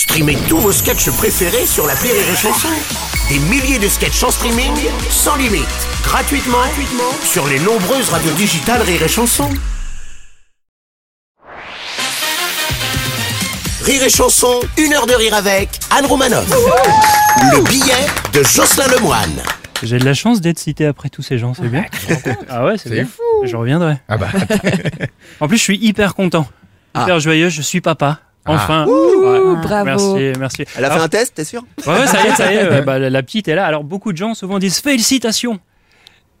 Streamez 0.00 0.38
tous 0.48 0.56
vos 0.56 0.72
sketchs 0.72 1.10
préférés 1.10 1.66
sur 1.66 1.86
la 1.86 1.92
Rire 1.92 2.14
et 2.14 2.34
Chanson. 2.34 2.68
Des 3.28 3.38
milliers 3.38 3.78
de 3.78 3.86
sketchs 3.86 4.22
en 4.22 4.30
streaming, 4.30 4.72
sans 5.10 5.36
limite, 5.36 5.68
gratuitement, 6.02 6.56
gratuitement 6.56 7.12
sur 7.22 7.46
les 7.46 7.58
nombreuses 7.58 8.08
radios 8.08 8.32
digitales 8.32 8.80
Rire 8.80 9.02
et 9.02 9.08
Chanson. 9.08 9.50
Rire 13.84 14.02
et 14.02 14.08
Chanson, 14.08 14.60
une 14.78 14.94
heure 14.94 15.06
de 15.06 15.12
rire 15.12 15.34
avec 15.34 15.68
Anne 15.90 16.06
Romanoff. 16.06 16.48
Le 17.52 17.62
billet 17.68 18.06
de 18.32 18.42
Jocelyn 18.42 18.88
Lemoine. 18.96 19.42
J'ai 19.82 19.98
de 19.98 20.06
la 20.06 20.14
chance 20.14 20.40
d'être 20.40 20.58
cité 20.58 20.86
après 20.86 21.10
tous 21.10 21.20
ces 21.22 21.36
gens, 21.36 21.52
c'est 21.52 21.68
bien. 21.68 21.84
Ah 22.48 22.64
ouais, 22.64 22.78
c'est 22.78 22.88
bien. 22.88 23.06
Je 23.44 23.54
reviendrai. 23.54 23.98
Ah 24.08 24.16
bah, 24.16 24.28
En 25.40 25.46
plus, 25.46 25.58
je 25.58 25.62
suis 25.62 25.76
hyper 25.76 26.14
content, 26.14 26.48
hyper 26.96 27.20
joyeux. 27.20 27.50
Je 27.50 27.60
suis 27.60 27.82
papa. 27.82 28.20
Enfin. 28.46 28.86
Ouh, 28.86 29.20
Ouais. 29.20 29.60
bravo. 29.62 29.84
Merci, 30.16 30.32
merci. 30.38 30.64
Elle 30.76 30.84
a 30.84 30.90
fait 30.90 31.00
un 31.00 31.08
test, 31.08 31.34
t'es 31.34 31.44
sûr? 31.44 31.62
Ouais, 31.86 31.92
ouais, 31.92 32.06
ça 32.06 32.22
y 32.24 32.26
est, 32.28 32.34
ça 32.34 32.52
y 32.52 32.56
est. 32.56 32.62
euh, 32.72 32.82
bah, 32.82 32.98
la 32.98 33.22
petite 33.22 33.48
est 33.48 33.54
là. 33.54 33.66
Alors, 33.66 33.84
beaucoup 33.84 34.12
de 34.12 34.16
gens 34.16 34.34
souvent 34.34 34.58
disent 34.58 34.78
félicitations. 34.80 35.60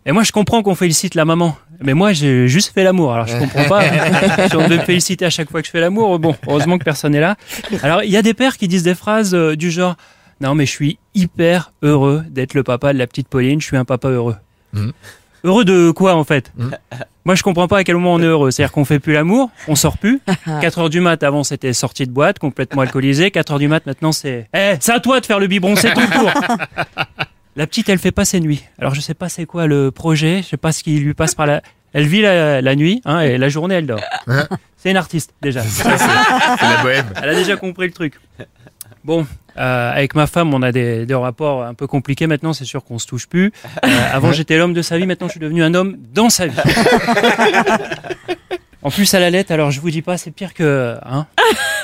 Et 0.06 0.12
moi, 0.12 0.22
je 0.22 0.32
comprends 0.32 0.62
qu'on 0.62 0.74
félicite 0.74 1.14
la 1.14 1.26
maman. 1.26 1.56
Mais 1.82 1.92
moi, 1.92 2.12
j'ai 2.14 2.48
juste 2.48 2.72
fait 2.72 2.84
l'amour. 2.84 3.12
Alors, 3.12 3.26
je 3.26 3.36
comprends 3.38 3.64
pas. 3.64 3.82
si 4.48 4.56
on 4.56 4.62
devait 4.62 4.78
me 4.78 4.84
féliciter 4.84 5.26
à 5.26 5.30
chaque 5.30 5.50
fois 5.50 5.60
que 5.60 5.66
je 5.66 5.70
fais 5.70 5.80
l'amour, 5.80 6.18
bon, 6.18 6.34
heureusement 6.48 6.78
que 6.78 6.84
personne 6.84 7.12
n'est 7.12 7.20
là. 7.20 7.36
Alors, 7.82 8.02
il 8.02 8.10
y 8.10 8.16
a 8.16 8.22
des 8.22 8.32
pères 8.34 8.56
qui 8.56 8.66
disent 8.66 8.82
des 8.82 8.94
phrases 8.94 9.34
euh, 9.34 9.56
du 9.56 9.70
genre 9.70 9.96
Non, 10.40 10.54
mais 10.54 10.64
je 10.64 10.70
suis 10.70 10.98
hyper 11.14 11.72
heureux 11.82 12.24
d'être 12.30 12.54
le 12.54 12.62
papa 12.62 12.94
de 12.94 12.98
la 12.98 13.06
petite 13.06 13.28
Pauline. 13.28 13.60
Je 13.60 13.66
suis 13.66 13.76
un 13.76 13.84
papa 13.84 14.08
heureux. 14.08 14.36
Mhm. 14.72 14.92
Heureux 15.44 15.64
de 15.64 15.90
quoi, 15.90 16.14
en 16.14 16.24
fait 16.24 16.52
Mhm. 16.56 16.70
Moi, 17.26 17.34
je 17.34 17.42
comprends 17.42 17.68
pas 17.68 17.78
à 17.78 17.84
quel 17.84 17.96
moment 17.96 18.14
on 18.14 18.20
est 18.20 18.24
heureux. 18.26 18.50
C'est-à-dire 18.50 18.72
qu'on 18.72 18.84
fait 18.86 18.98
plus 18.98 19.12
l'amour, 19.12 19.50
on 19.68 19.74
sort 19.74 19.98
plus. 19.98 20.20
4 20.60 20.78
heures 20.78 20.90
du 20.90 21.00
mat, 21.00 21.22
avant, 21.22 21.44
c'était 21.44 21.72
sortie 21.74 22.06
de 22.06 22.10
boîte, 22.10 22.38
complètement 22.38 22.82
alcoolisé. 22.82 23.30
4 23.30 23.52
heures 23.52 23.58
du 23.58 23.68
mat, 23.68 23.84
maintenant, 23.86 24.12
c'est 24.12 24.48
Eh, 24.54 24.74
c'est 24.80 24.92
à 24.92 25.00
toi 25.00 25.20
de 25.20 25.26
faire 25.26 25.38
le 25.38 25.46
biberon, 25.46 25.76
c'est 25.76 25.92
ton 25.92 26.06
tour 26.06 26.30
La 27.56 27.66
petite, 27.66 27.88
elle 27.88 27.98
fait 27.98 28.12
pas 28.12 28.24
ses 28.24 28.40
nuits. 28.40 28.64
Alors, 28.78 28.94
je 28.94 29.00
sais 29.00 29.14
pas 29.14 29.28
c'est 29.28 29.44
quoi 29.44 29.66
le 29.66 29.90
projet, 29.90 30.40
je 30.42 30.48
sais 30.48 30.56
pas 30.56 30.72
ce 30.72 30.82
qui 30.82 30.98
lui 30.98 31.14
passe 31.14 31.34
par 31.34 31.46
la... 31.46 31.60
Elle 31.92 32.06
vit 32.06 32.22
la, 32.22 32.62
la 32.62 32.76
nuit, 32.76 33.02
hein, 33.04 33.20
et 33.20 33.36
la 33.36 33.48
journée, 33.48 33.74
elle 33.74 33.86
dort. 33.86 34.00
C'est 34.76 34.90
une 34.92 34.96
artiste, 34.96 35.34
déjà. 35.42 35.60
Ça, 35.62 35.90
la 36.62 36.82
bohème. 36.82 37.06
elle 37.20 37.28
a 37.30 37.34
déjà 37.34 37.56
compris 37.56 37.86
le 37.86 37.92
truc. 37.92 38.14
Bon, 39.04 39.26
euh, 39.56 39.92
avec 39.92 40.14
ma 40.14 40.26
femme, 40.26 40.52
on 40.52 40.62
a 40.62 40.72
des, 40.72 41.06
des 41.06 41.14
rapports 41.14 41.62
un 41.64 41.74
peu 41.74 41.86
compliqués 41.86 42.26
maintenant, 42.26 42.52
c'est 42.52 42.64
sûr 42.64 42.84
qu'on 42.84 42.98
se 42.98 43.06
touche 43.06 43.26
plus. 43.26 43.52
Euh, 43.84 43.88
avant, 44.12 44.32
j'étais 44.32 44.58
l'homme 44.58 44.74
de 44.74 44.82
sa 44.82 44.98
vie, 44.98 45.06
maintenant, 45.06 45.26
je 45.26 45.32
suis 45.32 45.40
devenu 45.40 45.62
un 45.62 45.74
homme 45.74 45.96
dans 46.12 46.28
sa 46.30 46.46
vie. 46.46 46.56
En 48.82 48.90
plus, 48.90 49.12
à 49.14 49.20
la 49.20 49.28
lettre, 49.30 49.52
alors 49.52 49.70
je 49.70 49.80
vous 49.80 49.90
dis 49.90 50.00
pas, 50.02 50.16
c'est 50.16 50.30
pire 50.30 50.54
que. 50.54 50.96
Hein 51.04 51.26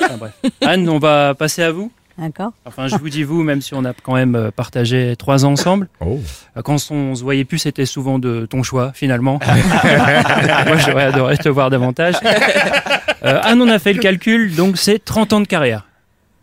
Enfin, 0.03 0.17
bref. 0.17 0.31
Anne, 0.61 0.87
on 0.89 0.97
va 0.99 1.35
passer 1.35 1.61
à 1.61 1.71
vous. 1.71 1.91
D'accord. 2.17 2.51
Enfin, 2.65 2.87
je 2.87 2.95
vous 2.95 3.09
dis 3.09 3.21
vous, 3.21 3.43
même 3.43 3.61
si 3.61 3.75
on 3.75 3.85
a 3.85 3.93
quand 3.93 4.15
même 4.15 4.33
euh, 4.35 4.49
partagé 4.49 5.15
trois 5.15 5.45
ans 5.45 5.51
ensemble. 5.51 5.87
Oh. 5.99 6.19
Euh, 6.57 6.63
Quand 6.63 6.77
on 6.89 7.13
se 7.13 7.21
voyait 7.21 7.45
plus, 7.45 7.59
c'était 7.59 7.85
souvent 7.85 8.17
de 8.17 8.47
ton 8.47 8.63
choix, 8.63 8.91
finalement. 8.95 9.39
Moi, 10.65 10.77
j'aurais 10.77 11.03
adoré 11.03 11.37
te 11.37 11.49
voir 11.49 11.69
davantage. 11.69 12.15
Euh, 13.23 13.39
Anne, 13.43 13.61
on 13.61 13.69
a 13.69 13.77
fait 13.77 13.93
le 13.93 13.99
calcul, 13.99 14.55
donc 14.55 14.77
c'est 14.79 15.03
30 15.03 15.33
ans 15.33 15.41
de 15.41 15.47
carrière. 15.47 15.86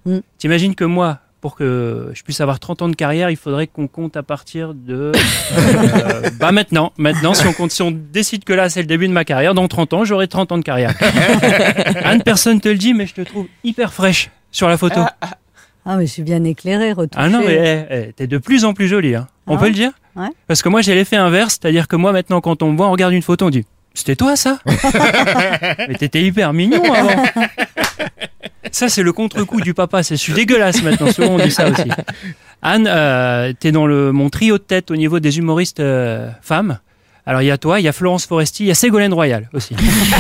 Mm. 0.07 0.19
T'imagines 0.39 0.75
que 0.75 0.85
moi, 0.85 1.19
pour 1.41 1.57
que 1.57 2.11
je 2.15 2.23
puisse 2.23 2.41
avoir 2.41 2.59
30 2.59 2.83
ans 2.83 2.89
de 2.89 2.97
carrière, 2.97 3.29
il 3.31 3.37
faudrait 3.37 3.67
qu'on 3.67 3.87
compte 3.87 4.17
à 4.17 4.23
partir 4.23 4.73
de... 4.75 5.13
euh, 5.59 6.31
bah 6.41 6.53
maintenant, 6.53 6.93
maintenant, 6.97 7.35
si 7.35 7.47
on, 7.47 7.53
compte, 7.53 7.71
si 7.71 7.83
on 7.83 7.91
décide 7.91 8.45
que 8.45 8.53
là, 8.53 8.69
c'est 8.71 8.81
le 8.81 8.87
début 8.87 9.09
de 9.09 9.13
ma 9.13 9.25
carrière, 9.25 9.53
dans 9.55 9.69
30 9.69 9.93
ans, 9.93 10.05
j'aurai 10.05 10.27
30 10.27 10.53
ans 10.53 10.59
de 10.59 10.63
carrière. 10.63 10.95
Anne, 12.05 12.23
personne 12.23 12.61
te 12.61 12.69
le 12.69 12.77
dit, 12.79 12.95
mais 12.95 13.07
je 13.07 13.15
te 13.15 13.21
trouve 13.21 13.47
hyper 13.63 13.93
fraîche 13.93 14.31
sur 14.51 14.69
la 14.69 14.79
photo. 14.79 15.01
Ah, 15.87 15.97
mais 15.99 16.07
je 16.07 16.13
suis 16.13 16.23
bien 16.23 16.43
éclairée, 16.45 16.93
retouchée. 16.93 17.23
Ah 17.23 17.29
non, 17.29 17.41
mais 17.47 17.87
eh, 17.91 17.97
eh, 18.09 18.13
t'es 18.15 18.27
de 18.27 18.39
plus 18.39 18.65
en 18.65 18.73
plus 18.73 18.89
jolie. 18.89 19.15
Hein. 19.15 19.27
On 19.47 19.57
Ah 19.57 19.61
peut 19.61 19.67
le 19.67 19.75
dire 19.75 19.91
Ouais. 20.17 20.29
Parce 20.47 20.63
que 20.63 20.69
moi, 20.71 20.81
j'ai 20.81 20.95
l'effet 20.95 21.17
inverse, 21.17 21.59
c'est-à-dire 21.61 21.89
que 21.89 21.97
moi, 21.97 22.13
maintenant, 22.13 22.41
quand 22.41 22.63
on 22.63 22.71
me 22.73 22.77
voit, 22.77 22.87
on 22.87 22.93
regarde 22.93 23.13
une 23.13 23.21
photo, 23.21 23.47
on 23.47 23.51
dit 23.51 23.67
C'était 23.93 24.17
toi, 24.17 24.37
ça? 24.37 24.61
Mais 25.89 25.95
t'étais 25.99 26.23
hyper 26.23 26.53
mignon 26.55 26.83
avant. 26.91 27.23
Ça, 28.75 28.89
c'est 28.89 29.03
le 29.03 29.13
contre-coup 29.13 29.61
du 29.61 29.73
papa. 29.73 30.03
C'est 30.03 30.17
je 30.17 30.21
suis 30.21 30.33
dégueulasse 30.33 30.83
maintenant. 30.83 31.11
Souvent, 31.13 31.35
on 31.35 31.39
dit 31.39 31.51
ça 31.51 31.69
aussi. 31.69 31.89
Anne, 32.63 32.89
euh, 32.91 33.53
t'es 33.59 33.73
dans 33.73 33.87
le, 33.87 34.11
mon 34.11 34.31
trio 34.31 34.59
de 34.59 34.63
tête 34.63 34.91
au 34.91 34.97
niveau 34.97 35.21
des 35.21 35.39
humoristes 35.39 35.81
euh, 35.81 36.31
femmes. 36.43 36.79
Alors, 37.27 37.41
il 37.41 37.47
y 37.47 37.51
a 37.51 37.57
toi, 37.57 37.81
il 37.81 37.85
y 37.85 37.89
a 37.89 37.93
Florence 37.93 38.27
Foresti, 38.27 38.65
il 38.65 38.67
y 38.67 38.71
a 38.71 38.75
Ségolène 38.75 39.15
Royal 39.15 39.49
aussi. 39.55 39.75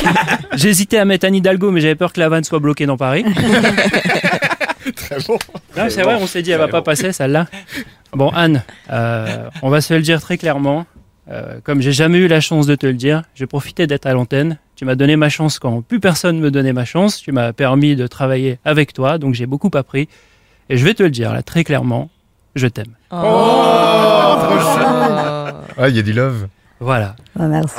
J'hésitais 0.54 0.98
à 0.98 1.04
mettre 1.04 1.26
Anne 1.26 1.34
Hidalgo, 1.34 1.70
mais 1.70 1.80
j'avais 1.80 1.96
peur 1.96 2.12
que 2.12 2.20
la 2.20 2.28
vanne 2.28 2.44
soit 2.44 2.60
bloquée 2.60 2.86
dans 2.86 2.96
Paris. 2.96 3.24
Très 4.96 5.16
bon. 5.26 5.38
Non, 5.76 5.84
c'est 5.88 6.02
vrai, 6.02 6.16
on 6.20 6.26
s'est 6.26 6.42
dit, 6.42 6.50
elle 6.50 6.58
va 6.58 6.68
pas 6.68 6.82
passer 6.82 7.12
celle-là. 7.12 7.46
Bon, 8.12 8.28
Anne, 8.30 8.62
euh, 8.90 9.48
on 9.62 9.68
va 9.68 9.80
se 9.80 9.92
le 9.92 10.00
dire 10.00 10.20
très 10.20 10.38
clairement. 10.38 10.86
Euh, 11.30 11.58
comme 11.62 11.80
j'ai 11.80 11.92
jamais 11.92 12.18
eu 12.18 12.28
la 12.28 12.40
chance 12.40 12.66
de 12.66 12.74
te 12.74 12.86
le 12.86 12.94
dire, 12.94 13.22
j'ai 13.34 13.46
profité 13.46 13.86
d'être 13.86 14.06
à 14.06 14.12
l'antenne. 14.12 14.58
Tu 14.76 14.84
m'as 14.84 14.96
donné 14.96 15.16
ma 15.16 15.28
chance 15.28 15.58
quand 15.58 15.82
plus 15.82 16.00
personne 16.00 16.40
me 16.40 16.50
donnait 16.50 16.72
ma 16.72 16.84
chance. 16.84 17.20
Tu 17.20 17.30
m'as 17.32 17.52
permis 17.52 17.94
de 17.94 18.06
travailler 18.06 18.58
avec 18.64 18.92
toi, 18.92 19.18
donc 19.18 19.34
j'ai 19.34 19.46
beaucoup 19.46 19.70
appris. 19.74 20.08
Et 20.68 20.76
je 20.76 20.84
vais 20.84 20.94
te 20.94 21.02
le 21.02 21.10
dire 21.10 21.32
là 21.32 21.42
très 21.42 21.62
clairement, 21.62 22.10
je 22.54 22.66
t'aime. 22.66 22.94
Oh, 23.10 23.16
trop 23.16 24.58
chou. 24.58 24.78
Ah, 25.76 25.88
il 25.88 25.96
y 25.96 25.98
a 25.98 26.02
du 26.02 26.12
love. 26.12 26.48
Voilà. 26.80 27.14
Ah, 27.38 27.46
merci. 27.46 27.74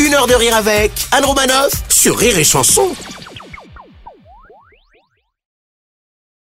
Une 0.00 0.14
heure 0.14 0.26
de 0.26 0.34
rire 0.34 0.54
avec 0.54 0.92
Anne 1.12 1.24
Romanoff 1.24 1.72
sur 1.88 2.16
Rire 2.16 2.38
et 2.38 2.44
Chanson. 2.44 2.94